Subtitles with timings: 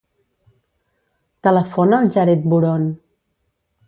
[1.47, 2.89] Telefona al Jared Buron.